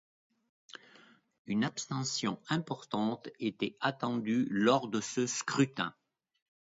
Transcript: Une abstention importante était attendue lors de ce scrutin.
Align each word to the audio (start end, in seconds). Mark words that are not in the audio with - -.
Une 1.45 1.63
abstention 1.63 2.39
importante 2.49 3.29
était 3.39 3.77
attendue 3.81 4.47
lors 4.49 4.87
de 4.87 4.99
ce 4.99 5.27
scrutin. 5.27 5.93